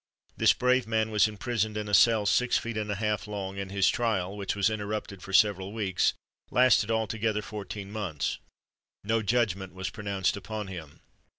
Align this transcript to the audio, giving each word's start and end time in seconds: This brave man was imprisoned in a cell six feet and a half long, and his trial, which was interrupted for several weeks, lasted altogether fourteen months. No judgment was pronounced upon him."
This 0.35 0.53
brave 0.53 0.87
man 0.87 1.11
was 1.11 1.27
imprisoned 1.27 1.77
in 1.77 1.87
a 1.87 1.93
cell 1.93 2.25
six 2.25 2.57
feet 2.57 2.75
and 2.75 2.89
a 2.89 2.95
half 2.95 3.27
long, 3.27 3.59
and 3.59 3.71
his 3.71 3.87
trial, 3.87 4.35
which 4.35 4.55
was 4.55 4.67
interrupted 4.67 5.21
for 5.21 5.31
several 5.31 5.73
weeks, 5.73 6.13
lasted 6.49 6.89
altogether 6.89 7.43
fourteen 7.43 7.91
months. 7.91 8.39
No 9.03 9.21
judgment 9.21 9.75
was 9.75 9.91
pronounced 9.91 10.35
upon 10.35 10.69
him." 10.69 11.01